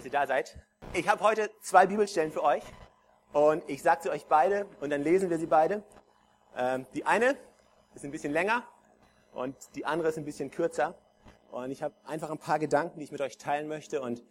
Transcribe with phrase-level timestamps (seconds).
[0.00, 0.56] dass ihr da seid.
[0.94, 2.62] Ich habe heute zwei Bibelstellen für euch
[3.34, 5.82] und ich sage sie euch beide und dann lesen wir sie beide.
[6.56, 7.36] Ähm, die eine
[7.94, 8.64] ist ein bisschen länger
[9.34, 10.94] und die andere ist ein bisschen kürzer.
[11.50, 14.24] Und ich habe einfach ein paar Gedanken, die ich mit euch teilen möchte und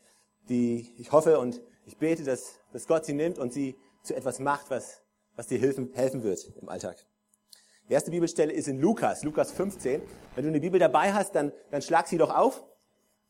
[0.47, 4.40] die ich hoffe und ich bete, dass, dass Gott sie nimmt und sie zu etwas
[4.40, 5.04] macht, was,
[5.36, 6.98] was dir helfen, helfen wird im Alltag.
[7.88, 10.02] Die erste Bibelstelle ist in Lukas, Lukas 15.
[10.34, 12.64] Wenn du eine Bibel dabei hast, dann, dann schlag sie doch auf.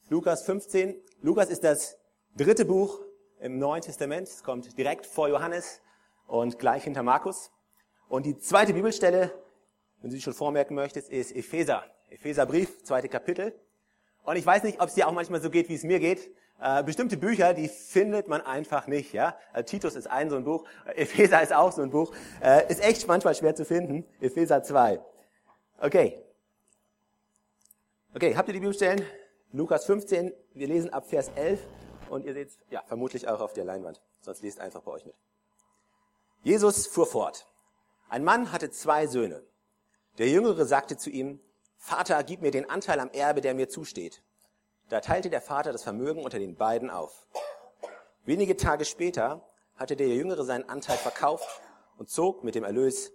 [0.08, 0.96] Lukas 15.
[1.21, 2.00] Lukas ist das
[2.40, 3.02] dritte Buch
[3.42, 4.29] im Neuen Testament.
[4.29, 5.82] Es kommt direkt vor Johannes
[6.25, 7.52] und gleich hinter Markus.
[8.07, 9.34] Und die zweite Bibelstelle,
[10.02, 11.83] wenn du sie schon vormerken möchtest, ist Epheser.
[12.10, 13.54] Epheserbrief, zweite Kapitel.
[14.24, 16.33] Und ich weiß nicht, ob es dir auch manchmal so geht, wie es mir geht.
[16.61, 19.11] Äh, bestimmte Bücher, die findet man einfach nicht.
[19.11, 19.38] Ja?
[19.52, 20.64] Also Titus ist ein so ein Buch,
[20.96, 22.14] Epheser ist auch so ein Buch.
[22.42, 24.06] Äh, ist echt manchmal schwer zu finden.
[24.21, 25.02] Epheser 2.
[25.82, 26.24] Okay.
[28.16, 29.06] Okay, habt ihr die Bibelstellen?
[29.52, 31.60] Lukas 15, wir lesen ab Vers 11
[32.09, 34.02] und ihr seht ja vermutlich auch auf der Leinwand.
[34.22, 35.16] Sonst lest einfach bei euch mit.
[36.43, 37.47] Jesus fuhr fort.
[38.09, 39.43] Ein Mann hatte zwei Söhne.
[40.17, 41.39] Der Jüngere sagte zu ihm,
[41.77, 44.21] Vater, gib mir den Anteil am Erbe, der mir zusteht.
[44.89, 47.27] Da teilte der Vater das Vermögen unter den beiden auf.
[48.25, 51.61] Wenige Tage später hatte der Jüngere seinen Anteil verkauft
[51.97, 53.11] und zog mit dem Erlös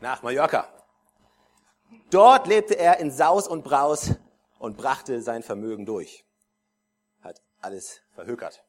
[0.00, 0.68] nach Mallorca.
[2.10, 4.14] Dort lebte er in Saus und Braus
[4.58, 6.24] und brachte sein Vermögen durch.
[7.22, 8.64] Hat alles verhökert.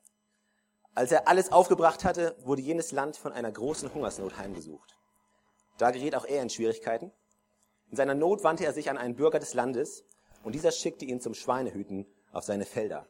[0.93, 4.97] Als er alles aufgebracht hatte, wurde jenes Land von einer großen Hungersnot heimgesucht.
[5.77, 7.11] Da geriet auch er in Schwierigkeiten.
[7.89, 10.03] In seiner Not wandte er sich an einen Bürger des Landes
[10.43, 13.07] und dieser schickte ihn zum Schweinehüten auf seine Felder.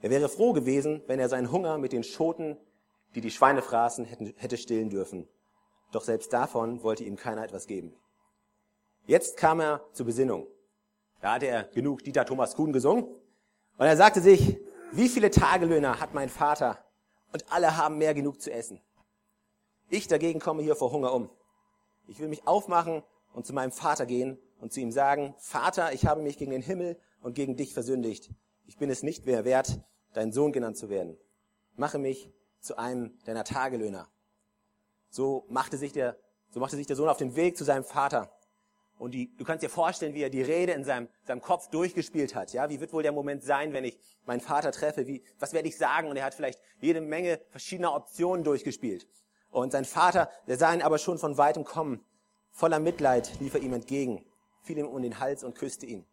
[0.00, 2.56] Er wäre froh gewesen, wenn er seinen Hunger mit den Schoten,
[3.14, 5.28] die die Schweine fraßen, hätte stillen dürfen.
[5.92, 7.94] Doch selbst davon wollte ihm keiner etwas geben.
[9.06, 10.46] Jetzt kam er zur Besinnung.
[11.20, 13.04] Da hatte er genug Dieter Thomas Kuhn gesungen.
[13.04, 14.58] Und er sagte sich,
[14.92, 16.78] wie viele Tagelöhner hat mein Vater?
[17.32, 18.80] Und alle haben mehr genug zu essen.
[19.88, 21.30] Ich dagegen komme hier vor Hunger um.
[22.06, 26.06] Ich will mich aufmachen und zu meinem Vater gehen und zu ihm sagen, Vater, ich
[26.06, 28.30] habe mich gegen den Himmel und gegen dich versündigt.
[28.66, 29.80] Ich bin es nicht mehr wert,
[30.12, 31.16] dein Sohn genannt zu werden.
[31.74, 32.30] Mache mich
[32.60, 34.08] zu einem deiner Tagelöhner.
[35.08, 36.16] So machte sich der,
[36.50, 38.30] so machte sich der Sohn auf den Weg zu seinem Vater.
[39.02, 42.36] Und die, du kannst dir vorstellen, wie er die Rede in seinem, seinem Kopf durchgespielt
[42.36, 42.52] hat.
[42.52, 45.08] Ja, wie wird wohl der Moment sein, wenn ich meinen Vater treffe?
[45.08, 46.06] Wie, was werde ich sagen?
[46.06, 49.08] Und er hat vielleicht jede Menge verschiedener Optionen durchgespielt.
[49.50, 52.04] Und sein Vater, der sah ihn aber schon von weitem kommen.
[52.52, 54.24] Voller Mitleid lief er ihm entgegen,
[54.62, 56.06] fiel ihm um den Hals und küsste ihn.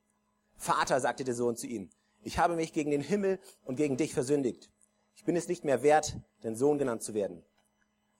[0.57, 1.91] Vater, sagte der Sohn zu ihm,
[2.23, 4.71] ich habe mich gegen den Himmel und gegen dich versündigt.
[5.13, 7.45] Ich bin es nicht mehr wert, dein Sohn genannt zu werden.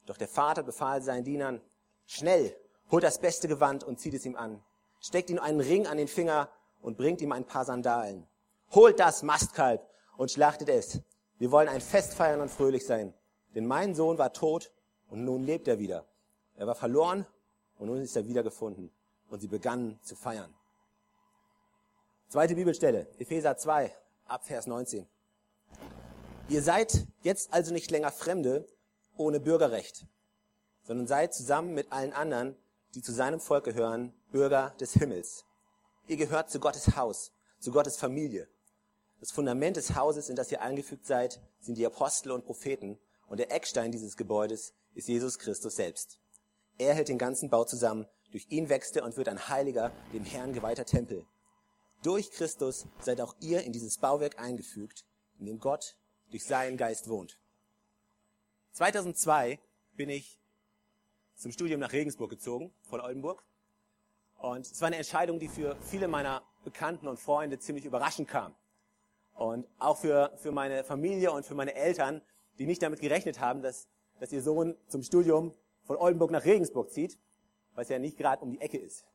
[0.05, 1.59] Doch der Vater befahl seinen Dienern,
[2.05, 2.55] schnell,
[2.91, 4.63] holt das beste Gewand und zieht es ihm an.
[5.01, 6.49] Steckt ihm einen Ring an den Finger
[6.81, 8.27] und bringt ihm ein paar Sandalen.
[8.71, 10.99] Holt das Mastkalb und schlachtet es.
[11.37, 13.13] Wir wollen ein Fest feiern und fröhlich sein.
[13.55, 14.71] Denn mein Sohn war tot
[15.09, 16.05] und nun lebt er wieder.
[16.55, 17.25] Er war verloren
[17.77, 18.91] und nun ist er wiedergefunden.
[19.29, 20.53] Und sie begannen zu feiern.
[22.27, 23.95] Zweite Bibelstelle, Epheser 2,
[24.27, 25.07] ab Vers 19.
[26.49, 28.67] Ihr seid jetzt also nicht länger Fremde
[29.17, 30.05] ohne Bürgerrecht,
[30.83, 32.55] sondern seid zusammen mit allen anderen,
[32.95, 35.45] die zu seinem Volk gehören, Bürger des Himmels.
[36.07, 38.47] Ihr gehört zu Gottes Haus, zu Gottes Familie.
[39.19, 43.39] Das Fundament des Hauses, in das ihr eingefügt seid, sind die Apostel und Propheten und
[43.39, 46.19] der Eckstein dieses Gebäudes ist Jesus Christus selbst.
[46.77, 48.07] Er hält den ganzen Bau zusammen.
[48.31, 51.25] Durch ihn wächst er und wird ein heiliger, dem Herrn geweihter Tempel.
[52.03, 55.05] Durch Christus seid auch ihr in dieses Bauwerk eingefügt,
[55.39, 55.97] in dem Gott
[56.31, 57.37] durch seinen Geist wohnt.
[58.73, 59.59] 2002
[59.95, 60.38] bin ich
[61.39, 63.43] zum Studium nach Regensburg gezogen, von Oldenburg.
[64.37, 68.53] Und es war eine Entscheidung, die für viele meiner Bekannten und Freunde ziemlich überraschend kam.
[69.33, 72.21] Und auch für, für meine Familie und für meine Eltern,
[72.57, 73.87] die nicht damit gerechnet haben, dass,
[74.19, 77.17] dass ihr Sohn zum Studium von Oldenburg nach Regensburg zieht,
[77.73, 79.05] was ja nicht gerade um die Ecke ist.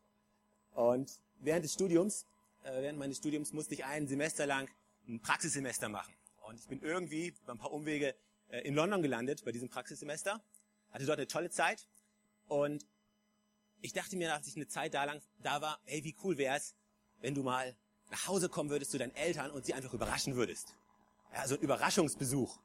[0.73, 2.27] Und während des Studiums
[2.65, 4.69] äh, während meines Studiums musste ich ein Semester lang
[5.07, 6.15] ein Praxissemester machen.
[6.49, 8.15] Und ich bin irgendwie über ein paar Umwege
[8.49, 10.43] äh, in London gelandet bei diesem Praxissemester,
[10.91, 11.87] hatte dort eine tolle Zeit
[12.49, 12.85] und
[13.81, 16.57] ich dachte mir, als ich eine Zeit da lang da war, hey, wie cool wäre
[16.57, 16.75] es,
[17.21, 17.77] wenn du mal
[18.11, 20.75] nach Hause kommen würdest zu deinen Eltern und sie einfach überraschen würdest.
[21.35, 22.59] Ja, so ein Überraschungsbesuch.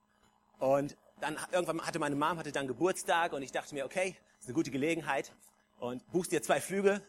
[0.60, 4.48] Und dann irgendwann hatte meine Mom hatte dann Geburtstag und ich dachte mir, okay, ist
[4.48, 5.34] eine gute Gelegenheit
[5.80, 7.02] und buchst dir zwei Flüge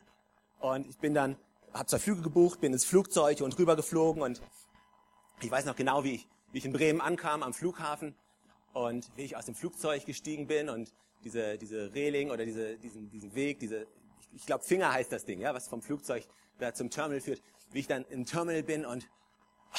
[0.58, 1.36] und ich bin dann
[1.72, 4.40] habe zwei Flüge gebucht, bin ins Flugzeug und rübergeflogen und
[5.40, 8.16] ich weiß noch genau, wie ich, wie ich in Bremen ankam am Flughafen
[8.72, 10.92] und wie ich aus dem Flugzeug gestiegen bin und
[11.24, 13.86] diese, diese Reling oder diese, diesen, diesen Weg, diese,
[14.20, 16.26] ich, ich glaube Finger heißt das Ding, ja, was vom Flugzeug
[16.58, 19.08] da zum Terminal führt, wie ich dann im Terminal bin und
[19.72, 19.78] ah,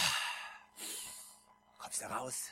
[1.80, 2.44] kommst da raus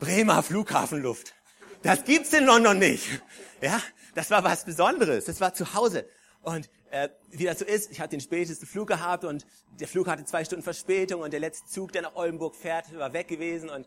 [0.00, 1.34] Bremer Flughafenluft.
[1.82, 3.06] Das gibt's in London nicht.
[3.60, 3.80] Ja,
[4.14, 5.26] das war was Besonderes.
[5.26, 6.08] Das war zu Hause.
[6.42, 9.46] Und äh, wie das so ist, ich hatte den spätesten Flug gehabt und
[9.78, 13.12] der Flug hatte zwei Stunden Verspätung und der letzte Zug, der nach Oldenburg fährt, war
[13.12, 13.86] weg gewesen und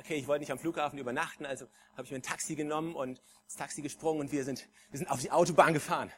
[0.00, 3.20] okay, ich wollte nicht am Flughafen übernachten, also habe ich mir ein Taxi genommen und
[3.46, 6.12] das Taxi gesprungen und wir sind, wir sind auf die Autobahn gefahren.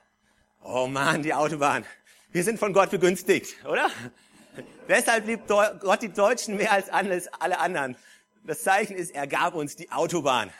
[0.62, 1.84] Oh man, die Autobahn.
[2.30, 3.90] Wir sind von Gott begünstigt, oder?
[4.88, 7.96] Deshalb liebt Gott die Deutschen mehr als alle anderen.
[8.44, 10.50] Das Zeichen ist, er gab uns die Autobahn.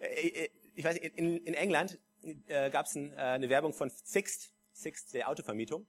[0.00, 1.98] Äh, äh, ich weiß, in, in England
[2.46, 5.86] äh, gab es ein, eine Werbung von Sixt, Sixt der Autovermietung.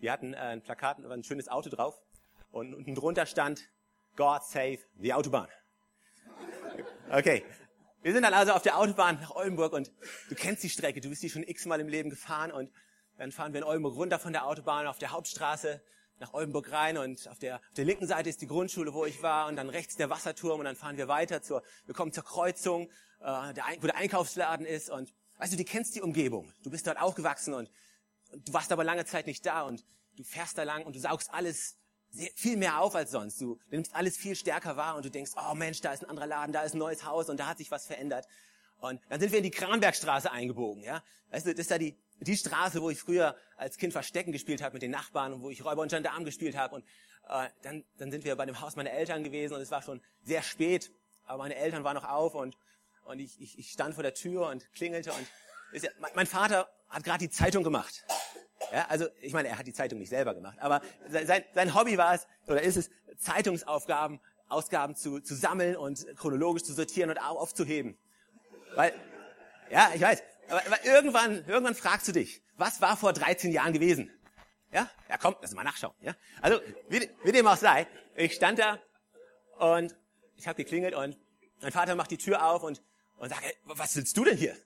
[0.00, 2.00] Die hatten ein Plakat, ein schönes Auto drauf
[2.50, 3.68] und unten drunter stand
[4.16, 5.48] God save the Autobahn.
[7.10, 7.44] Okay,
[8.02, 9.92] wir sind dann also auf der Autobahn nach Oldenburg und
[10.28, 12.70] du kennst die Strecke, du bist die schon x-mal im Leben gefahren und
[13.16, 15.82] dann fahren wir in Oldenburg runter von der Autobahn auf der Hauptstraße
[16.18, 19.22] nach Oldenburg rein und auf der, auf der linken Seite ist die Grundschule, wo ich
[19.22, 22.24] war und dann rechts der Wasserturm und dann fahren wir weiter zur, wir kommen zur
[22.24, 22.90] Kreuzung,
[23.20, 26.86] äh, der, wo der Einkaufsladen ist und weißt du, du kennst die Umgebung, du bist
[26.86, 27.70] dort aufgewachsen und,
[28.30, 29.84] und du warst aber lange Zeit nicht da und
[30.16, 31.78] du fährst da lang und du saugst alles
[32.14, 33.40] sehr, viel mehr auf als sonst.
[33.40, 36.10] Du, du nimmst alles viel stärker wahr und du denkst, oh Mensch, da ist ein
[36.10, 38.26] anderer Laden, da ist ein neues Haus und da hat sich was verändert.
[38.78, 41.02] Und dann sind wir in die Kranbergstraße eingebogen, ja.
[41.30, 44.62] Weißt du, das ist da die, die Straße, wo ich früher als Kind Verstecken gespielt
[44.62, 46.76] habe mit den Nachbarn und wo ich Räuber und Gendarm gespielt habe.
[46.76, 46.84] Und
[47.28, 50.00] äh, dann, dann sind wir bei dem Haus meiner Eltern gewesen und es war schon
[50.22, 50.92] sehr spät,
[51.24, 52.56] aber meine Eltern waren noch auf und,
[53.04, 55.26] und ich, ich, ich stand vor der Tür und klingelte und
[55.72, 58.04] ist ja, mein Vater hat gerade die Zeitung gemacht.
[58.72, 61.98] Ja, also ich meine, er hat die Zeitung nicht selber gemacht, aber sein, sein Hobby
[61.98, 67.18] war es oder ist es, Zeitungsaufgaben, Ausgaben zu, zu sammeln und chronologisch zu sortieren und
[67.18, 67.96] aufzuheben.
[68.74, 68.92] Weil,
[69.70, 73.72] ja, ich weiß, aber, aber irgendwann, irgendwann fragst du dich, was war vor 13 Jahren
[73.72, 74.10] gewesen?
[74.72, 75.94] Ja, ja komm, lass mal nachschauen.
[76.00, 77.86] Ja, also wie, wie dem auch sei,
[78.16, 78.78] ich stand da
[79.58, 79.94] und
[80.36, 81.16] ich habe geklingelt und
[81.60, 82.82] mein Vater macht die Tür auf und
[83.16, 84.56] und sagt, hey, was willst du denn hier?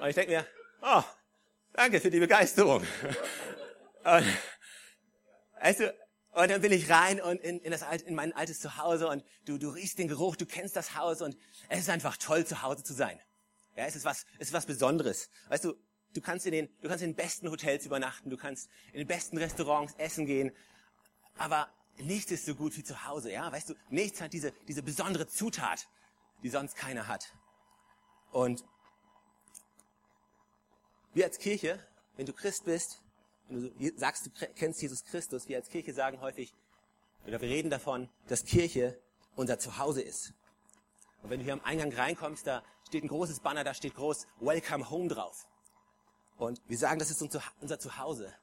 [0.00, 0.46] Und ich denke mir,
[0.82, 1.02] oh,
[1.72, 2.82] danke für die Begeisterung.
[4.04, 4.26] Und,
[5.60, 5.94] weißt du,
[6.32, 9.58] und dann bin ich rein und in, in, das, in mein altes Zuhause und du,
[9.58, 11.36] du riechst den Geruch, du kennst das Haus und
[11.68, 13.20] es ist einfach toll, zu Hause zu sein.
[13.76, 15.30] Ja, es ist was, es ist was Besonderes.
[15.48, 15.74] Weißt du,
[16.14, 19.06] du kannst in den, du kannst in den besten Hotels übernachten, du kannst in den
[19.06, 20.52] besten Restaurants essen gehen,
[21.36, 23.50] aber nichts ist so gut wie zu Hause, ja?
[23.52, 25.88] Weißt du, nichts hat diese, diese besondere Zutat,
[26.42, 27.32] die sonst keiner hat.
[28.30, 28.64] Und
[31.14, 31.78] wir als Kirche,
[32.16, 33.02] wenn du Christ bist,
[33.48, 36.54] wenn du sagst, du kennst Jesus Christus, wir als Kirche sagen häufig,
[37.26, 38.98] oder wir reden davon, dass Kirche
[39.36, 40.32] unser Zuhause ist.
[41.22, 44.26] Und wenn du hier am Eingang reinkommst, da steht ein großes Banner, da steht groß
[44.40, 45.46] Welcome Home drauf.
[46.36, 48.34] Und wir sagen, das ist unser Zuhause.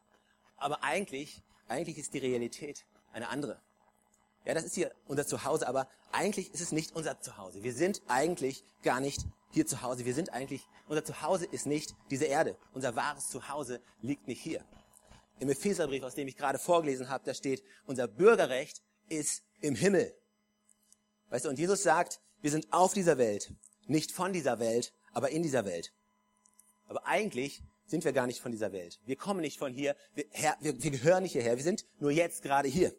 [0.57, 3.61] Aber eigentlich, eigentlich ist die Realität eine andere.
[4.45, 7.63] Ja, das ist hier unser Zuhause, aber eigentlich ist es nicht unser Zuhause.
[7.63, 10.05] Wir sind eigentlich gar nicht hier zu Hause.
[10.05, 12.57] Wir sind eigentlich, unser Zuhause ist nicht diese Erde.
[12.73, 14.63] Unser wahres Zuhause liegt nicht hier.
[15.39, 20.13] Im Epheserbrief, aus dem ich gerade vorgelesen habe, da steht, unser Bürgerrecht ist im Himmel.
[21.29, 23.53] Weißt du, und Jesus sagt, wir sind auf dieser Welt,
[23.87, 25.93] nicht von dieser Welt, aber in dieser Welt.
[26.87, 28.99] Aber eigentlich sind wir gar nicht von dieser Welt.
[29.05, 32.11] Wir kommen nicht von hier, wir, her, wir, wir gehören nicht hierher, wir sind nur
[32.11, 32.93] jetzt gerade hier.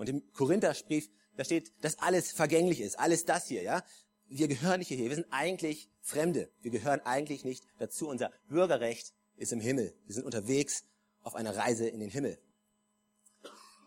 [0.00, 3.84] Und im Korintherbrief, da steht, dass alles vergänglich ist, alles das hier, ja.
[4.28, 6.50] Wir gehören nicht hierher, wir sind eigentlich Fremde.
[6.62, 8.08] Wir gehören eigentlich nicht dazu.
[8.08, 9.94] Unser Bürgerrecht ist im Himmel.
[10.06, 10.84] Wir sind unterwegs
[11.22, 12.38] auf einer Reise in den Himmel.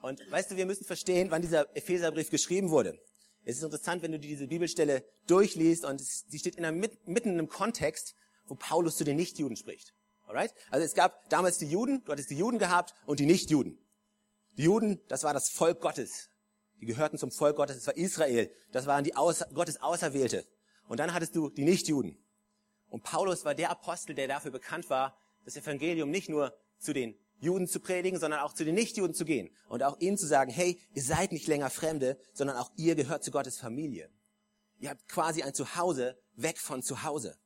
[0.04, 3.00] Und weißt du, wir müssen verstehen, wann dieser Epheserbrief geschrieben wurde.
[3.44, 7.40] Es ist interessant, wenn du diese Bibelstelle durchliest und sie steht in einem, mitten in
[7.40, 8.14] einem Kontext,
[8.46, 9.96] wo Paulus zu den Nichtjuden spricht.
[10.28, 10.54] Alright?
[10.70, 13.80] Also es gab damals die Juden, du hattest die Juden gehabt und die Nichtjuden.
[14.58, 16.30] Die Juden, das war das Volk Gottes.
[16.82, 18.52] Die gehörten zum Volk Gottes, das war Israel.
[18.72, 20.46] Das waren die Außer Gottes Auserwählte.
[20.88, 22.18] Und dann hattest du die Nichtjuden.
[22.90, 27.18] Und Paulus war der Apostel, der dafür bekannt war, das Evangelium nicht nur zu den
[27.40, 30.52] Juden zu predigen, sondern auch zu den Nichtjuden zu gehen und auch ihnen zu sagen,
[30.52, 34.10] hey, ihr seid nicht länger Fremde, sondern auch ihr gehört zu Gottes Familie.
[34.80, 37.38] Ihr habt quasi ein Zuhause weg von zu Hause.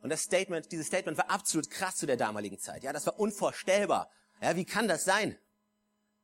[0.00, 2.82] Und das Statement, dieses Statement war absolut krass zu der damaligen Zeit.
[2.82, 4.10] Ja, das war unvorstellbar.
[4.40, 5.38] Ja, wie kann das sein?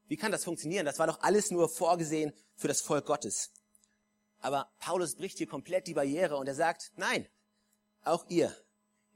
[0.07, 0.87] Wie kann das funktionieren?
[0.87, 3.51] Das war doch alles nur vorgesehen für das Volk Gottes.
[4.41, 7.27] Aber Paulus bricht hier komplett die Barriere und er sagt, nein,
[8.03, 8.55] auch ihr,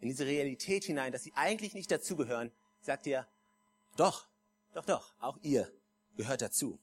[0.00, 3.28] in diese Realität hinein, dass sie eigentlich nicht dazugehören, sagt er,
[3.96, 4.26] doch,
[4.72, 5.70] doch, doch, auch ihr
[6.16, 6.78] gehört dazu.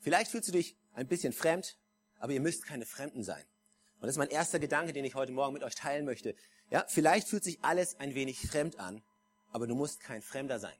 [0.00, 1.78] Vielleicht fühlst du dich ein bisschen fremd,
[2.18, 3.44] aber ihr müsst keine Fremden sein.
[3.96, 6.34] Und das ist mein erster Gedanke, den ich heute Morgen mit euch teilen möchte.
[6.70, 9.02] Ja, vielleicht fühlt sich alles ein wenig fremd an,
[9.52, 10.76] aber du musst kein Fremder sein.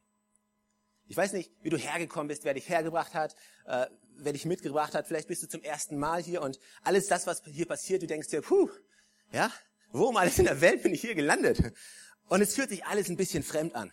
[1.09, 3.35] Ich weiß nicht, wie du hergekommen bist, wer dich hergebracht hat,
[3.67, 3.87] äh,
[4.17, 5.07] wer dich mitgebracht hat.
[5.07, 8.29] Vielleicht bist du zum ersten Mal hier und alles das, was hier passiert, du denkst
[8.29, 8.69] dir, puh,
[9.33, 9.51] ja,
[9.91, 11.73] wo um alles in der Welt bin ich hier gelandet?
[12.29, 13.93] Und es fühlt sich alles ein bisschen fremd an.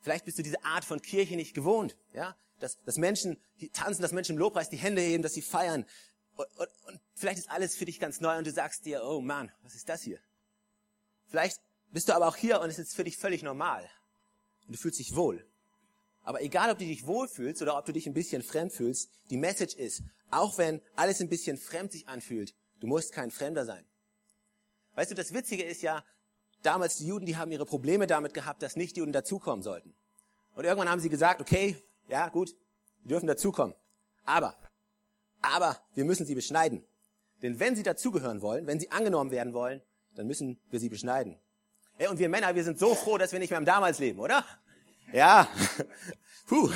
[0.00, 4.02] Vielleicht bist du diese Art von Kirche nicht gewohnt, ja, dass, dass Menschen die tanzen,
[4.02, 5.84] dass Menschen im Lobpreis die Hände heben, dass sie feiern.
[6.36, 9.20] Und, und, und vielleicht ist alles für dich ganz neu und du sagst dir, oh
[9.20, 10.20] Mann, was ist das hier?
[11.28, 11.60] Vielleicht
[11.90, 13.88] bist du aber auch hier und es ist für dich völlig normal.
[14.66, 15.44] Und du fühlst dich wohl.
[16.26, 19.36] Aber egal, ob du dich wohlfühlst oder ob du dich ein bisschen fremd fühlst, die
[19.36, 20.02] Message ist,
[20.32, 23.86] auch wenn alles ein bisschen fremd sich anfühlt, du musst kein Fremder sein.
[24.96, 26.04] Weißt du, das Witzige ist ja,
[26.62, 29.94] damals die Juden, die haben ihre Probleme damit gehabt, dass nicht Juden dazukommen sollten.
[30.56, 31.76] Und irgendwann haben sie gesagt, okay,
[32.08, 32.56] ja, gut,
[33.04, 33.76] die dürfen dazukommen.
[34.24, 34.56] Aber,
[35.42, 36.84] aber wir müssen sie beschneiden.
[37.40, 39.80] Denn wenn sie dazugehören wollen, wenn sie angenommen werden wollen,
[40.16, 41.38] dann müssen wir sie beschneiden.
[41.94, 44.18] Hey, und wir Männer, wir sind so froh, dass wir nicht mehr im Damals leben,
[44.18, 44.44] oder?
[45.12, 45.48] Ja.
[46.46, 46.70] Puh.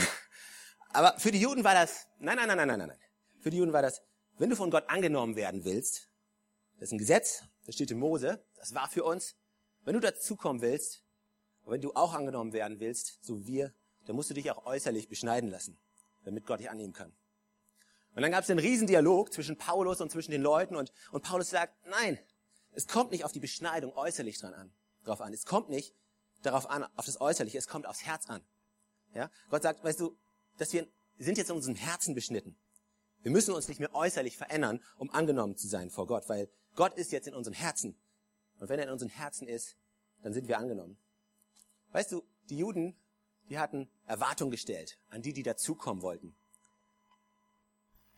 [0.93, 2.99] Aber für die Juden war das, nein, nein, nein, nein, nein, nein.
[3.41, 4.03] Für die Juden war das,
[4.39, 6.09] wenn du von Gott angenommen werden willst,
[6.75, 9.37] das ist ein Gesetz, das steht in Mose, das war für uns.
[9.85, 11.05] Wenn du dazukommen willst,
[11.65, 13.73] und wenn du auch angenommen werden willst, so wir,
[14.07, 15.79] dann musst du dich auch äußerlich beschneiden lassen,
[16.25, 17.13] damit Gott dich annehmen kann.
[18.15, 21.51] Und dann gab es einen Riesendialog zwischen Paulus und zwischen den Leuten und, und Paulus
[21.51, 22.19] sagt, nein,
[22.73, 24.73] es kommt nicht auf die Beschneidung äußerlich dran an,
[25.05, 25.33] drauf an.
[25.33, 25.95] Es kommt nicht
[26.42, 28.42] darauf an, auf das Äußerliche, es kommt aufs Herz an.
[29.14, 29.30] Ja?
[29.50, 30.16] Gott sagt, weißt du,
[30.59, 30.87] dass wir
[31.18, 32.56] sind jetzt in unserem Herzen beschnitten.
[33.23, 36.94] Wir müssen uns nicht mehr äußerlich verändern, um angenommen zu sein vor Gott, weil Gott
[36.94, 37.99] ist jetzt in unseren Herzen.
[38.59, 39.76] Und wenn er in unseren Herzen ist,
[40.23, 40.99] dann sind wir angenommen.
[41.92, 42.97] Weißt du, die Juden,
[43.49, 46.35] die hatten Erwartungen gestellt an die, die dazukommen wollten.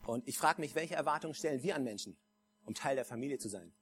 [0.05, 2.17] Und ich frage mich, welche Erwartungen stellen wir an Menschen,
[2.65, 3.73] um Teil der Familie zu sein?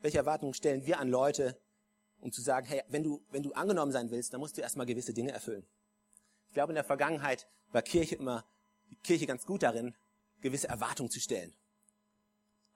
[0.00, 1.60] Welche Erwartungen stellen wir an Leute,
[2.20, 4.86] um zu sagen, hey, wenn du, wenn du angenommen sein willst, dann musst du erstmal
[4.86, 5.66] gewisse Dinge erfüllen.
[6.48, 8.44] Ich glaube, in der Vergangenheit war Kirche immer,
[8.90, 9.94] die Kirche ganz gut darin,
[10.40, 11.54] gewisse Erwartungen zu stellen.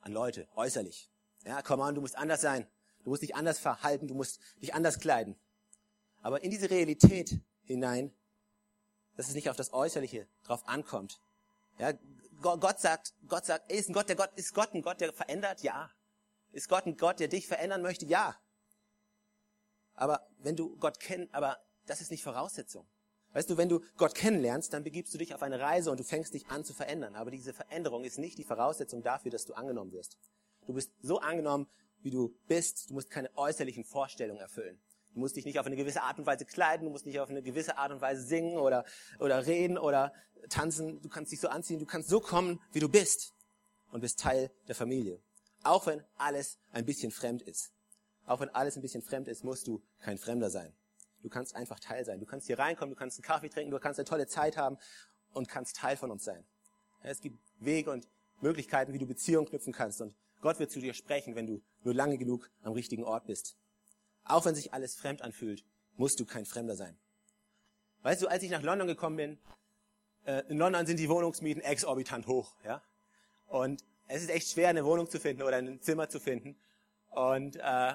[0.01, 1.11] An Leute, äußerlich.
[1.45, 2.67] Ja, komm an, du musst anders sein.
[3.05, 5.37] Du musst dich anders verhalten, du musst dich anders kleiden.
[6.21, 8.13] Aber in diese Realität hinein,
[9.17, 11.21] dass es nicht auf das Äußerliche drauf ankommt.
[11.79, 11.93] Ja,
[12.41, 15.63] Gott sagt, Gott sagt, ist ein Gott, der Gott, ist Gott ein Gott, der verändert?
[15.63, 15.91] Ja.
[16.53, 18.07] Ist Gott ein Gott, der dich verändern möchte?
[18.07, 18.37] Ja.
[19.95, 22.87] Aber wenn du Gott kennst, aber das ist nicht Voraussetzung.
[23.33, 26.05] Weißt du, wenn du Gott kennenlernst, dann begibst du dich auf eine Reise und du
[26.05, 27.15] fängst dich an zu verändern.
[27.15, 30.19] Aber diese Veränderung ist nicht die Voraussetzung dafür, dass du angenommen wirst.
[30.67, 31.67] Du bist so angenommen,
[32.03, 32.91] wie du bist.
[32.91, 34.79] Du musst keine äußerlichen Vorstellungen erfüllen.
[35.15, 37.29] Du musst dich nicht auf eine gewisse Art und Weise kleiden, du musst nicht auf
[37.29, 38.85] eine gewisse Art und Weise singen oder,
[39.19, 40.13] oder reden oder
[40.49, 41.03] tanzen.
[41.03, 43.35] Du kannst dich so anziehen, du kannst so kommen, wie du bist
[43.91, 45.21] und bist Teil der Familie.
[45.65, 47.73] Auch wenn alles ein bisschen fremd ist.
[48.27, 50.73] Auch wenn alles ein bisschen fremd ist, musst du kein Fremder sein.
[51.23, 52.21] Du kannst einfach Teil sein.
[52.21, 54.79] Du kannst hier reinkommen, du kannst einen Kaffee trinken, du kannst eine tolle Zeit haben
[55.33, 56.45] und kannst Teil von uns sein.
[57.03, 58.09] Es gibt Wege und
[58.41, 60.01] Möglichkeiten, wie du Beziehungen knüpfen kannst.
[60.01, 63.57] Und Gott wird zu dir sprechen, wenn du nur lange genug am richtigen Ort bist.
[64.25, 65.65] Auch wenn sich alles fremd anfühlt,
[65.97, 66.99] musst du kein Fremder sein.
[68.03, 69.39] Weißt du, als ich nach London gekommen bin,
[70.25, 72.83] äh, in London sind die Wohnungsmieten exorbitant hoch, ja.
[73.47, 76.57] Und es ist echt schwer, eine Wohnung zu finden oder ein Zimmer zu finden.
[77.11, 77.95] Und äh,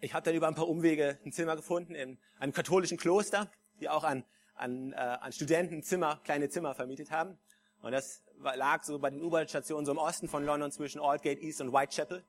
[0.00, 3.50] ich habe dann über ein paar Umwege ein Zimmer gefunden in einem katholischen Kloster,
[3.80, 4.24] die auch an,
[4.54, 7.38] an, äh, an Studenten Zimmer, kleine Zimmer vermietet haben.
[7.82, 11.60] Und das lag so bei den U-Bahn-Stationen so im Osten von London zwischen Aldgate East
[11.60, 12.24] und Whitechapel.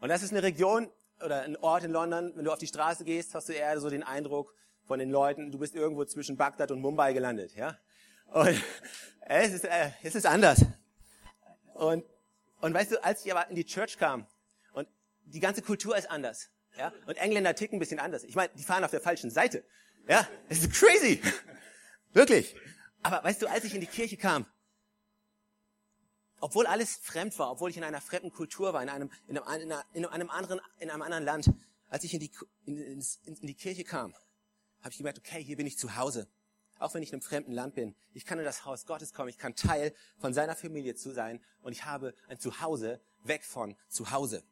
[0.00, 0.90] Und das ist eine Region
[1.24, 3.90] oder ein Ort in London, wenn du auf die Straße gehst, hast du eher so
[3.90, 4.54] den Eindruck
[4.86, 7.78] von den Leuten, du bist irgendwo zwischen Bagdad und Mumbai gelandet, ja.
[8.32, 8.62] Und
[9.20, 10.64] es ist, äh, es ist anders.
[11.74, 12.04] Und,
[12.60, 14.26] und weißt du, als ich aber in die Church kam
[14.72, 14.88] und
[15.24, 18.24] die ganze Kultur ist anders, ja, und Engländer ticken ein bisschen anders.
[18.24, 19.64] Ich meine, die fahren auf der falschen Seite.
[20.08, 21.20] Ja, es ist crazy.
[22.12, 22.54] Wirklich.
[23.02, 24.46] Aber weißt du, als ich in die Kirche kam,
[26.40, 29.72] obwohl alles fremd war, obwohl ich in einer fremden Kultur war, in einem, in einem,
[29.92, 31.50] in einem anderen, in einem anderen Land,
[31.88, 32.30] als ich in die,
[32.66, 34.14] in, in die Kirche kam,
[34.80, 36.28] habe ich gemerkt, okay, hier bin ich zu Hause.
[36.78, 37.94] Auch wenn ich in einem fremden Land bin.
[38.12, 39.28] Ich kann in das Haus Gottes kommen.
[39.28, 41.42] Ich kann Teil von seiner Familie zu sein.
[41.62, 44.44] Und ich habe ein Zuhause weg von zu Hause.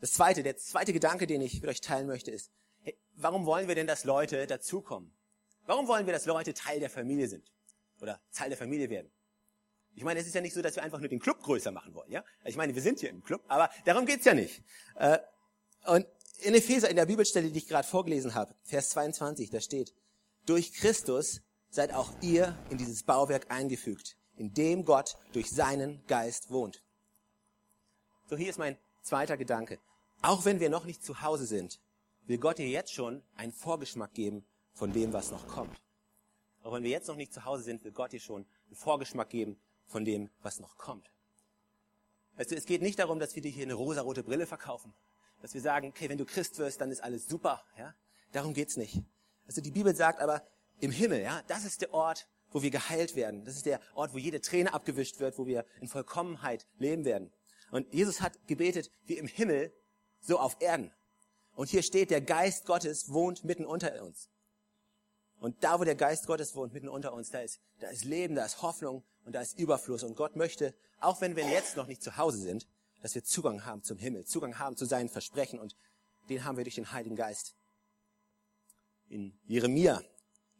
[0.00, 2.50] Das zweite, der zweite Gedanke, den ich mit euch teilen möchte, ist,
[2.82, 5.12] hey, warum wollen wir denn, dass Leute dazukommen?
[5.66, 7.52] Warum wollen wir, dass Leute Teil der Familie sind?
[8.00, 9.10] Oder Teil der Familie werden?
[9.94, 11.92] Ich meine, es ist ja nicht so, dass wir einfach nur den Club größer machen
[11.94, 12.24] wollen, ja?
[12.44, 14.62] Ich meine, wir sind hier im Club, aber darum geht's ja nicht.
[14.94, 15.18] Äh,
[15.86, 16.06] und
[16.40, 19.92] in Epheser, in der Bibelstelle, die ich gerade vorgelesen habe, Vers 22, da steht,
[20.46, 26.50] durch Christus seid auch ihr in dieses Bauwerk eingefügt, in dem Gott durch seinen Geist
[26.50, 26.82] wohnt.
[28.30, 29.78] So, hier ist mein zweiter Gedanke.
[30.20, 31.80] Auch wenn wir noch nicht zu Hause sind,
[32.26, 34.44] will Gott dir jetzt schon einen Vorgeschmack geben,
[34.78, 35.80] von dem, was noch kommt.
[36.62, 39.30] Auch wenn wir jetzt noch nicht zu Hause sind, will Gott dir schon einen Vorgeschmack
[39.30, 41.10] geben von dem, was noch kommt.
[42.36, 44.94] Weißt du, es geht nicht darum, dass wir dir hier eine rosarote Brille verkaufen.
[45.42, 47.64] Dass wir sagen, okay, wenn du Christ wirst, dann ist alles super.
[47.76, 47.94] Ja?
[48.32, 49.02] Darum geht's nicht.
[49.46, 50.46] Also die Bibel sagt aber,
[50.80, 53.44] im Himmel, ja, das ist der Ort, wo wir geheilt werden.
[53.44, 57.32] Das ist der Ort, wo jede Träne abgewischt wird, wo wir in Vollkommenheit leben werden.
[57.70, 59.72] Und Jesus hat gebetet, wie im Himmel,
[60.20, 60.92] so auf Erden.
[61.54, 64.28] Und hier steht, der Geist Gottes wohnt mitten unter uns.
[65.40, 68.34] Und da, wo der Geist Gottes wohnt, mitten unter uns, da ist, da ist Leben,
[68.34, 70.02] da ist Hoffnung und da ist Überfluss.
[70.02, 72.66] Und Gott möchte, auch wenn wir jetzt noch nicht zu Hause sind,
[73.02, 75.76] dass wir Zugang haben zum Himmel, Zugang haben zu seinen Versprechen und
[76.28, 77.54] den haben wir durch den Heiligen Geist.
[79.08, 80.02] In Jeremia,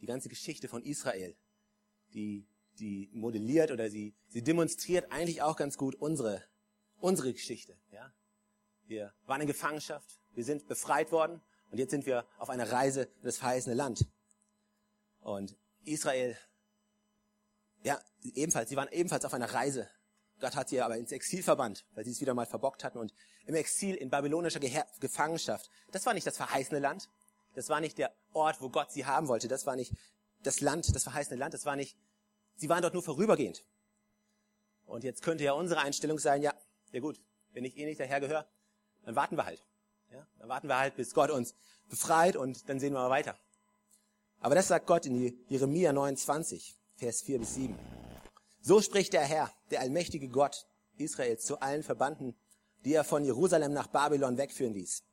[0.01, 1.37] die ganze Geschichte von Israel,
[2.15, 2.47] die,
[2.79, 6.43] die modelliert oder sie, sie demonstriert eigentlich auch ganz gut unsere,
[7.01, 8.13] unsere Geschichte, ja.
[8.89, 13.03] Wir waren in Gefangenschaft, wir sind befreit worden und jetzt sind wir auf einer Reise
[13.03, 14.07] in das verheißene Land.
[15.21, 16.39] Und Israel,
[17.83, 19.91] ja, ebenfalls, sie waren ebenfalls auf einer Reise.
[20.41, 22.99] Gott hat sie aber ins Exil verbannt, weil sie es wieder mal verbockt hatten.
[22.99, 23.13] Und
[23.45, 24.61] im Exil in babylonischer
[25.01, 27.11] Gefangenschaft, das war nicht das verheißene Land.
[27.55, 29.49] Das war nicht der Ort, wo Gott sie haben wollte.
[29.49, 29.95] Das war nicht
[30.43, 31.53] das Land, das verheißene Land.
[31.53, 31.99] Das war nicht,
[32.57, 33.67] sie waren dort nur vorübergehend.
[34.87, 36.55] Und jetzt könnte ja unsere Einstellung sein, ja,
[36.93, 37.21] ja gut,
[37.53, 38.49] wenn ich eh nicht daher gehöre,
[39.09, 39.65] dann warten wir halt.
[40.13, 41.55] Ja, dann warten wir halt, bis Gott uns
[41.89, 43.35] befreit und dann sehen wir mal weiter.
[44.41, 47.79] Aber das sagt Gott in Jeremia 29, Vers 4 bis 7.
[48.61, 50.67] So spricht der Herr, der allmächtige Gott
[50.99, 52.37] Israels zu allen Verbannten,
[52.85, 55.05] die er von Jerusalem nach Babylon wegführen ließ.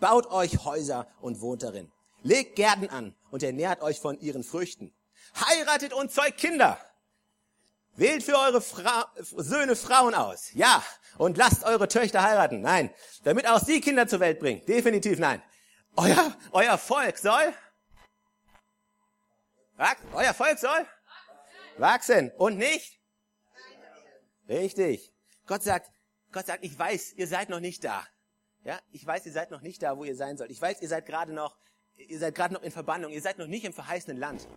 [0.00, 1.92] Baut euch Häuser und wohnt darin.
[2.24, 4.92] Legt Gärten an und ernährt euch von ihren Früchten.
[5.36, 6.76] Heiratet und zeugt Kinder.
[7.98, 10.52] Wählt für eure Fra Söhne Frauen aus.
[10.54, 10.84] Ja.
[11.16, 12.60] Und lasst eure Töchter heiraten.
[12.60, 12.90] Nein.
[13.24, 14.64] Damit auch sie Kinder zur Welt bringen.
[14.66, 15.42] Definitiv nein.
[15.96, 17.52] Euer, euer Volk soll
[20.12, 20.86] euer Volk soll
[21.76, 23.00] wachsen und nicht?
[24.48, 25.12] Richtig.
[25.46, 25.90] Gott sagt,
[26.32, 28.06] Gott sagt, ich weiß, ihr seid noch nicht da.
[28.64, 30.50] Ja, ich weiß, ihr seid noch nicht da, wo ihr sein sollt.
[30.50, 31.56] Ich weiß, ihr seid gerade noch,
[31.96, 33.12] ihr seid gerade noch in Verbannung.
[33.12, 34.48] Ihr seid noch nicht im verheißenen Land.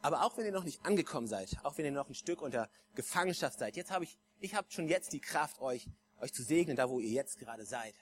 [0.00, 2.70] Aber auch wenn ihr noch nicht angekommen seid, auch wenn ihr noch ein Stück unter
[2.94, 5.88] Gefangenschaft seid, jetzt habe ich, ich habe schon jetzt die Kraft, euch,
[6.20, 7.94] euch zu segnen, da wo ihr jetzt gerade seid.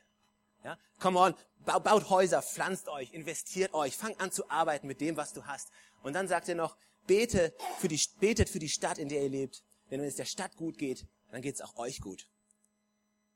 [0.65, 0.79] Ja?
[1.01, 5.33] Come on, baut Häuser, pflanzt euch, investiert euch, fangt an zu arbeiten mit dem, was
[5.33, 5.71] du hast.
[6.03, 9.31] Und dann sagt er noch, bete für die, betet für die Stadt, in der ihr
[9.31, 9.63] lebt.
[9.91, 12.29] Denn wenn es der Stadt gut geht, dann geht es auch euch gut.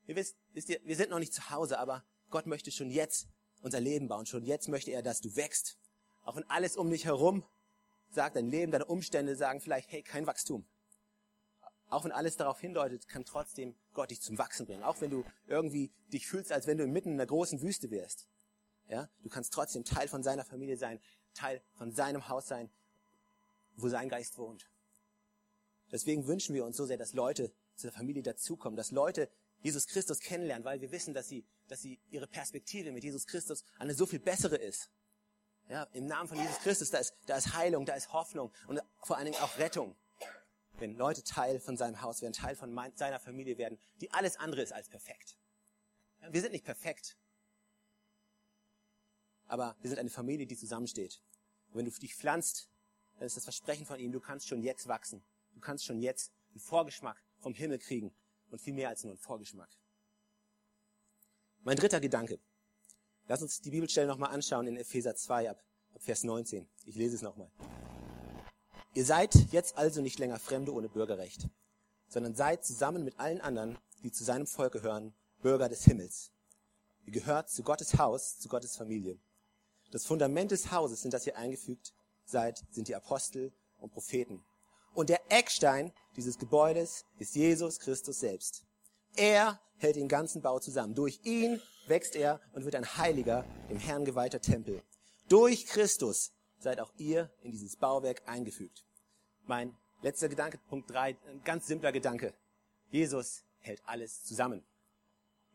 [0.07, 3.29] Ihr wisst, wisst ihr, wir sind noch nicht zu Hause, aber Gott möchte schon jetzt
[3.63, 4.27] unser Leben bauen.
[4.27, 5.79] Schon jetzt möchte er, dass du wächst.
[6.25, 7.45] Auch wenn alles um dich herum
[8.11, 10.67] sagt, dein Leben, deine Umstände sagen vielleicht, hey, kein Wachstum.
[11.89, 14.85] Auch wenn alles darauf hindeutet, kann trotzdem Gott dich zum Wachsen bringen.
[14.85, 18.29] Auch wenn du irgendwie dich fühlst, als wenn du inmitten einer großen Wüste wärst.
[18.89, 21.01] Ja, du kannst trotzdem Teil von seiner Familie sein,
[21.35, 22.71] Teil von seinem Haus sein,
[23.77, 24.69] wo sein Geist wohnt.
[25.93, 29.29] Deswegen wünschen wir uns so sehr, dass Leute zu der Familie dazukommen, dass Leute
[29.61, 33.65] Jesus Christus kennenlernen, weil wir wissen, dass sie, dass sie ihre Perspektive mit Jesus Christus
[33.79, 34.91] eine so viel bessere ist.
[35.71, 38.83] Ja, im Namen von Jesus Christus, da ist, da ist Heilung, da ist Hoffnung und
[38.99, 39.97] vor allen Dingen auch Rettung
[40.81, 44.37] wenn Leute Teil von seinem Haus werden, Teil von mein, seiner Familie werden, die alles
[44.37, 45.37] andere ist als perfekt.
[46.31, 47.17] Wir sind nicht perfekt.
[49.47, 51.23] Aber wir sind eine Familie, die zusammensteht.
[51.69, 52.69] Und wenn du dich pflanzt,
[53.15, 55.23] dann ist das Versprechen von ihm, du kannst schon jetzt wachsen.
[55.55, 58.15] Du kannst schon jetzt einen Vorgeschmack vom Himmel kriegen.
[58.51, 59.71] Und viel mehr als nur einen Vorgeschmack.
[61.63, 62.41] Mein dritter Gedanke.
[63.31, 65.63] Lass uns die Bibelstelle nochmal anschauen in Epheser 2 ab,
[65.99, 66.69] Vers 19.
[66.85, 67.49] Ich lese es nochmal.
[68.93, 71.49] Ihr seid jetzt also nicht länger Fremde ohne Bürgerrecht,
[72.09, 76.33] sondern seid zusammen mit allen anderen, die zu seinem Volk gehören, Bürger des Himmels.
[77.07, 79.17] Ihr gehört zu Gottes Haus, zu Gottes Familie.
[79.93, 84.43] Das Fundament des Hauses, in das ihr eingefügt seid, sind die Apostel und Propheten.
[84.93, 88.67] Und der Eckstein dieses Gebäudes ist Jesus Christus selbst.
[89.17, 90.95] Er hält den ganzen Bau zusammen.
[90.95, 94.83] Durch ihn wächst er und wird ein heiliger, dem Herrn geweihter Tempel.
[95.29, 98.85] Durch Christus seid auch ihr in dieses Bauwerk eingefügt.
[99.47, 102.35] Mein letzter Gedanke, Punkt drei, ein ganz simpler Gedanke.
[102.91, 104.65] Jesus hält alles zusammen.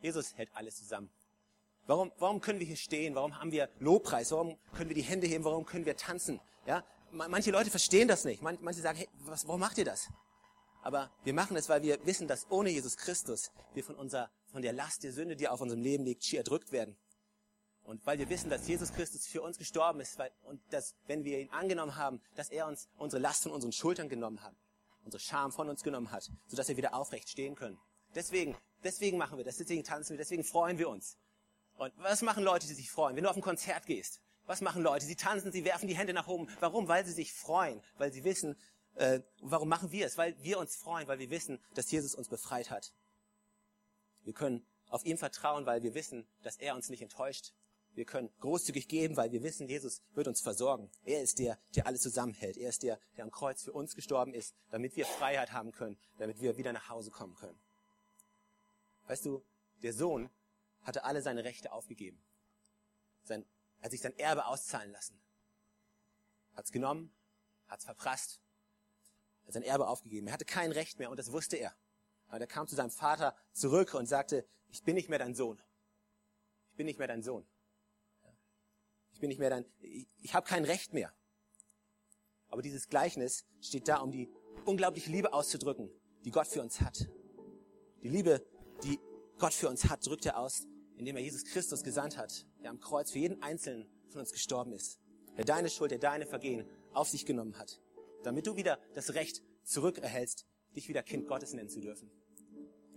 [0.02, 1.10] Jesus hält alles zusammen.
[1.88, 3.16] Warum, warum können wir hier stehen?
[3.16, 4.32] Warum haben wir Lobpreis?
[4.32, 5.44] Warum können wir die Hände heben?
[5.44, 6.40] Warum können wir tanzen?
[6.66, 8.42] Ja, manche Leute verstehen das nicht.
[8.42, 10.10] Manche sagen, hey, was, warum macht ihr das?
[10.86, 14.62] Aber wir machen es, weil wir wissen, dass ohne Jesus Christus wir von unserer, von
[14.62, 16.96] der Last der Sünde, die auf unserem Leben liegt, schier erdrückt werden.
[17.82, 21.24] Und weil wir wissen, dass Jesus Christus für uns gestorben ist weil, und dass, wenn
[21.24, 24.54] wir ihn angenommen haben, dass er uns unsere Last von unseren Schultern genommen hat,
[25.04, 27.80] unsere Scham von uns genommen hat, sodass wir wieder aufrecht stehen können.
[28.14, 31.18] Deswegen, deswegen machen wir das, deswegen tanzen wir, deswegen freuen wir uns.
[31.78, 33.16] Und was machen Leute, die sich freuen?
[33.16, 35.06] Wenn du auf ein Konzert gehst, Was machen Leute?
[35.06, 36.48] Sie tanzen, sie werfen die Hände nach oben.
[36.60, 36.88] Warum?
[36.88, 38.56] Weil sie sich freuen, weil sie wissen,
[38.96, 40.18] äh, warum machen wir es?
[40.18, 42.94] Weil wir uns freuen, weil wir wissen, dass Jesus uns befreit hat.
[44.24, 47.54] Wir können auf ihn vertrauen, weil wir wissen, dass er uns nicht enttäuscht.
[47.94, 50.92] Wir können großzügig geben, weil wir wissen, Jesus wird uns versorgen.
[51.04, 52.58] Er ist der, der alles zusammenhält.
[52.58, 55.98] Er ist der, der am Kreuz für uns gestorben ist, damit wir Freiheit haben können,
[56.18, 57.58] damit wir wieder nach Hause kommen können.
[59.08, 59.44] Weißt du,
[59.82, 60.30] der Sohn
[60.84, 62.22] hatte alle seine Rechte aufgegeben.
[63.24, 63.46] Sein,
[63.80, 65.22] er hat sich sein Erbe auszahlen lassen.
[66.54, 67.14] Hat's genommen,
[67.68, 68.42] hat's verprasst,
[69.46, 70.28] hat sein Erbe aufgegeben.
[70.28, 71.76] Er hatte kein Recht mehr und das wusste er.
[72.28, 75.62] Aber er kam zu seinem Vater zurück und sagte, ich bin nicht mehr dein Sohn.
[76.72, 77.48] Ich bin nicht mehr dein Sohn.
[79.14, 81.14] Ich bin nicht mehr dein, ich, ich habe kein Recht mehr.
[82.50, 84.30] Aber dieses Gleichnis steht da, um die
[84.66, 85.90] unglaubliche Liebe auszudrücken,
[86.26, 87.08] die Gott für uns hat.
[88.04, 88.46] Die Liebe,
[88.84, 89.00] die
[89.38, 92.80] Gott für uns hat, drückt er aus, indem er Jesus Christus gesandt hat, der am
[92.80, 95.00] Kreuz für jeden Einzelnen von uns gestorben ist,
[95.38, 97.82] der deine Schuld, der deine Vergehen auf sich genommen hat,
[98.26, 102.10] damit du wieder das Recht zurückerhältst, dich wieder Kind Gottes nennen zu dürfen.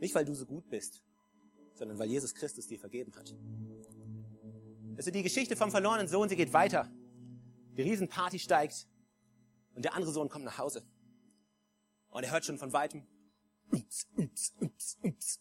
[0.00, 1.02] Nicht, weil du so gut bist,
[1.74, 3.34] sondern weil Jesus Christus dir vergeben hat.
[4.96, 6.90] Also die Geschichte vom verlorenen Sohn, sie geht weiter.
[7.76, 8.88] Die Riesenparty steigt
[9.74, 10.84] und der andere Sohn kommt nach Hause.
[12.10, 13.06] Und er hört schon von weitem,
[13.70, 15.40] ups, ups, ups, ups.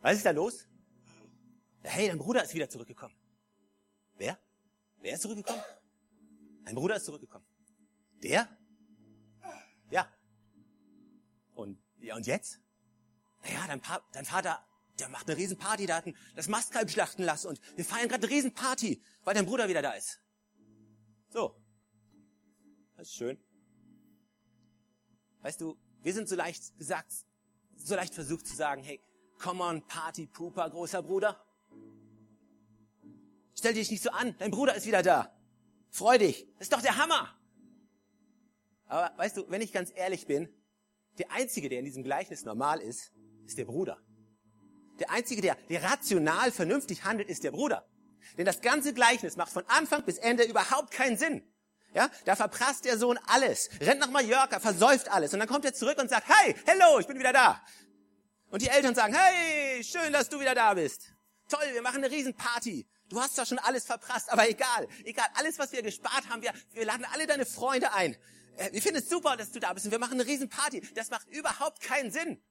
[0.00, 0.66] Was ist da los?
[1.82, 3.14] Hey, dein Bruder ist wieder zurückgekommen.
[4.16, 4.38] Wer?
[5.00, 5.62] Wer ist zurückgekommen?
[6.64, 7.46] Dein Bruder ist zurückgekommen.
[8.22, 8.48] Der?
[9.90, 10.10] Ja.
[11.54, 12.60] Und, ja, und jetzt?
[13.42, 14.66] Naja, dein, dein Vater,
[14.98, 18.34] der macht eine Riesenparty, der hat das Mastkalb schlachten lassen und wir feiern gerade eine
[18.34, 20.20] Riesenparty, weil dein Bruder wieder da ist.
[21.28, 21.60] So.
[22.96, 23.38] Das ist schön.
[25.40, 27.12] Weißt du, wir sind so leicht gesagt,
[27.76, 29.02] so leicht versucht zu sagen, hey,
[29.38, 31.44] come on, Party, Pooper, großer Bruder.
[33.54, 35.34] Stell dich nicht so an, dein Bruder ist wieder da.
[35.94, 37.32] Freu dich, das ist doch der Hammer.
[38.86, 40.48] Aber weißt du, wenn ich ganz ehrlich bin,
[41.18, 43.12] der Einzige, der in diesem Gleichnis normal ist,
[43.46, 44.02] ist der Bruder.
[44.98, 47.88] Der Einzige, der, der rational, vernünftig handelt, ist der Bruder.
[48.36, 51.48] Denn das ganze Gleichnis macht von Anfang bis Ende überhaupt keinen Sinn.
[51.92, 55.74] Ja, da verprasst der Sohn alles, rennt nach Mallorca, versäuft alles und dann kommt er
[55.74, 57.62] zurück und sagt, hey, hello, ich bin wieder da.
[58.48, 61.14] Und die Eltern sagen, hey, schön, dass du wieder da bist.
[61.48, 62.88] Toll, wir machen eine Riesenparty.
[63.08, 66.52] Du hast zwar schon alles verprasst, aber egal, egal, alles, was wir gespart haben, wir,
[66.72, 68.16] wir laden alle deine Freunde ein.
[68.56, 70.80] Äh, wir finden es super, dass du da bist und wir machen eine Riesenparty.
[70.94, 72.42] Das macht überhaupt keinen Sinn.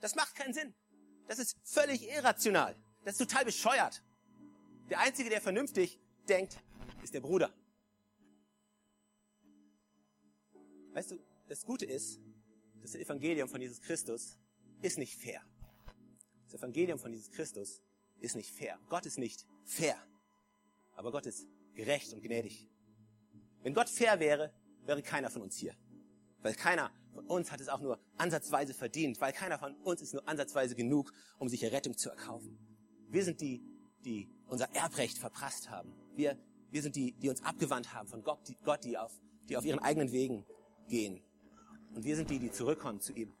[0.00, 0.74] Das macht keinen Sinn.
[1.26, 2.76] Das ist völlig irrational.
[3.04, 4.02] Das ist total bescheuert.
[4.90, 6.58] Der Einzige, der vernünftig denkt,
[7.02, 7.52] ist der Bruder.
[10.92, 12.20] Weißt du, das Gute ist,
[12.82, 14.38] das Evangelium von Jesus Christus
[14.82, 15.42] ist nicht fair.
[16.46, 17.82] Das Evangelium von Jesus Christus
[18.20, 18.78] ist nicht fair.
[18.88, 19.96] Gott ist nicht fair.
[20.96, 22.68] Aber Gott ist gerecht und gnädig.
[23.62, 24.52] Wenn Gott fair wäre,
[24.84, 25.74] wäre keiner von uns hier.
[26.42, 30.12] Weil keiner von uns hat es auch nur ansatzweise verdient, weil keiner von uns ist
[30.12, 32.58] nur ansatzweise genug, um sich Errettung zu erkaufen.
[33.08, 33.62] Wir sind die,
[34.04, 35.94] die unser Erbrecht verprasst haben.
[36.14, 36.38] Wir,
[36.70, 39.12] wir sind die, die uns abgewandt haben von Gott, die, Gott, die auf,
[39.48, 40.44] die auf ihren eigenen Wegen
[40.88, 41.22] gehen.
[41.94, 43.32] Und wir sind die, die zurückkommen zu ihm.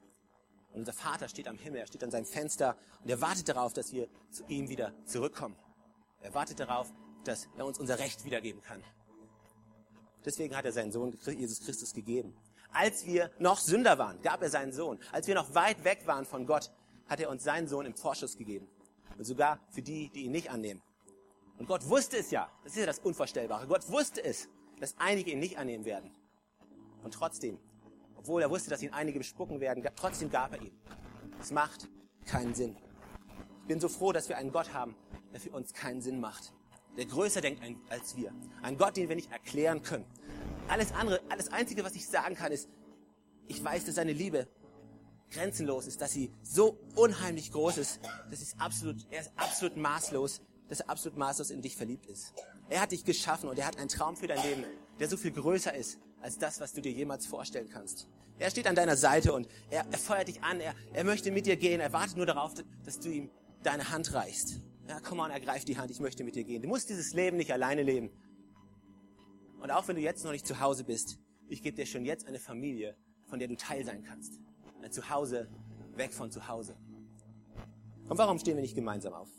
[0.72, 3.72] Und unser Vater steht am Himmel, er steht an seinem Fenster und er wartet darauf,
[3.72, 5.56] dass wir zu ihm wieder zurückkommen.
[6.24, 6.90] Er wartet darauf,
[7.24, 8.82] dass er uns unser Recht wiedergeben kann.
[10.24, 12.34] Deswegen hat er seinen Sohn Jesus Christus gegeben.
[12.72, 14.98] Als wir noch Sünder waren, gab er seinen Sohn.
[15.12, 16.72] Als wir noch weit weg waren von Gott,
[17.06, 18.66] hat er uns seinen Sohn im Vorschuss gegeben.
[19.18, 20.82] Und sogar für die, die ihn nicht annehmen.
[21.58, 23.66] Und Gott wusste es ja, das ist ja das Unvorstellbare.
[23.66, 24.48] Gott wusste es,
[24.80, 26.10] dass einige ihn nicht annehmen werden.
[27.02, 27.58] Und trotzdem,
[28.16, 30.76] obwohl er wusste, dass ihn einige bespucken werden, trotzdem gab er ihn.
[31.38, 31.86] Es macht
[32.24, 32.76] keinen Sinn.
[33.60, 34.96] Ich bin so froh, dass wir einen Gott haben,
[35.34, 36.52] der für uns keinen Sinn macht.
[36.96, 38.32] Der größer denkt als wir.
[38.62, 40.06] Ein Gott, den wir nicht erklären können.
[40.68, 42.68] Alles andere, alles Einzige, was ich sagen kann, ist,
[43.48, 44.46] ich weiß, dass seine Liebe
[45.32, 50.40] grenzenlos ist, dass sie so unheimlich groß ist, dass ist absolut, er ist absolut maßlos,
[50.68, 52.32] dass er absolut maßlos in dich verliebt ist.
[52.68, 54.64] Er hat dich geschaffen und er hat einen Traum für dein Leben,
[55.00, 58.06] der so viel größer ist als das, was du dir jemals vorstellen kannst.
[58.38, 61.46] Er steht an deiner Seite und er, er feuert dich an, er, er möchte mit
[61.46, 63.30] dir gehen, er wartet nur darauf, dass du ihm
[63.64, 64.60] deine Hand reichst.
[64.88, 66.62] Ja, komm on, ergreif die Hand, ich möchte mit dir gehen.
[66.62, 68.10] Du musst dieses Leben nicht alleine leben.
[69.60, 71.18] Und auch wenn du jetzt noch nicht zu Hause bist,
[71.48, 74.40] ich gebe dir schon jetzt eine Familie, von der du Teil sein kannst.
[74.82, 75.48] Ein Zuhause,
[75.96, 76.76] weg von zu Hause.
[78.08, 79.30] Und warum stehen wir nicht gemeinsam auf?